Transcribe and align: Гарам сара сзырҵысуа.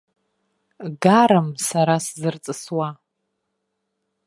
Гарам 1.03 1.47
сара 1.67 1.95
сзырҵысуа. 2.05 2.89